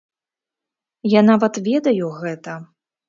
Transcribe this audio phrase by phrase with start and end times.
[1.11, 2.59] Я нават ведаю гэта!